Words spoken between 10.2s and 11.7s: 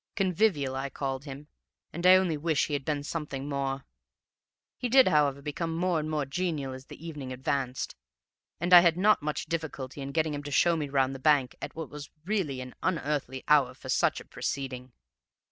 him to show me round the bank